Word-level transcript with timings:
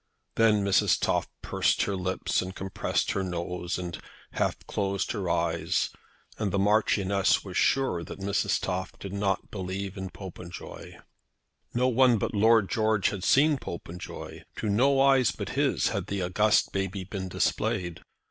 Then 0.33 0.63
Mrs. 0.65 0.99
Toff 0.99 1.27
pursed 1.43 1.79
up 1.81 1.85
her 1.85 1.95
lips, 1.95 2.41
and 2.41 2.55
compressed 2.55 3.11
her 3.11 3.21
nose, 3.23 3.77
and 3.77 3.99
half 4.31 4.65
closed 4.65 5.11
her 5.11 5.29
eyes, 5.29 5.91
and 6.39 6.51
the 6.51 6.57
Marchioness 6.57 7.43
was 7.45 7.55
sure 7.55 8.03
that 8.05 8.17
Mrs. 8.17 8.59
Toff 8.59 8.97
did 8.97 9.13
not 9.13 9.51
believe 9.51 9.97
in 9.97 10.09
Popenjoy. 10.09 10.93
No 11.75 11.87
one 11.87 12.17
but 12.17 12.33
Lord 12.33 12.67
George 12.67 13.09
had 13.09 13.23
seen 13.23 13.59
Popenjoy. 13.59 14.41
To 14.55 14.69
no 14.69 14.99
eyes 14.99 15.29
but 15.29 15.49
his 15.49 15.89
had 15.89 16.07
the 16.07 16.23
august 16.23 16.73
baby 16.73 17.03
been 17.03 17.29
displayed. 17.29 18.01